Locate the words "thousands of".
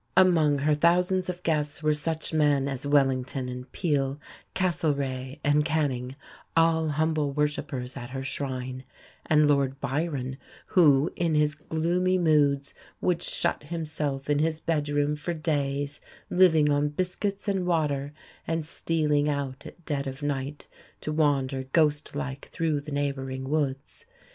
0.73-1.43